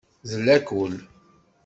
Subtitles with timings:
[0.29, 0.93] D lakul.